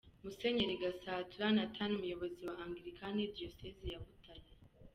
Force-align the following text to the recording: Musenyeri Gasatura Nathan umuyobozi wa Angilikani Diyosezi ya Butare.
Musenyeri 0.23 0.75
Gasatura 0.83 1.45
Nathan 1.55 1.91
umuyobozi 1.97 2.41
wa 2.47 2.53
Angilikani 2.63 3.23
Diyosezi 3.35 3.85
ya 3.91 3.99
Butare. 4.03 4.47